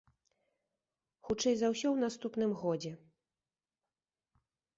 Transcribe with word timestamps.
Хутчэй 1.27 1.55
за 1.59 1.67
ўсё, 1.73 1.87
у 1.91 1.99
наступным 2.05 2.51
годзе. 2.63 2.91